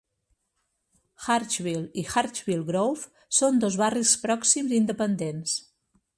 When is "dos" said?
3.67-3.79